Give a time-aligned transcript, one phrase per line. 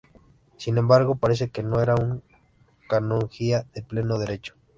[0.57, 2.21] Sin embargo, parece que no era una
[2.89, 4.55] canonjía de pleno derecho.